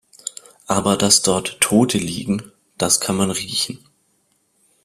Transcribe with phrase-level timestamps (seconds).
[0.65, 3.85] Aber dass dort Tote liegen, das kann man riechen.